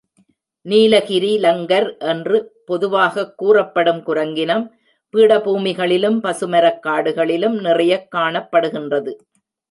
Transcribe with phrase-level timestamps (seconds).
[0.69, 2.51] நீலகிரிலங்கர் என்று
[2.65, 4.69] பொதுவாகக் கூறப்படும் குரங்கினம்,
[5.13, 9.15] பீடபூமிகளிலும், பசுமரக் காடுகளிலும் நிறையக் காணப்படுகின்றது.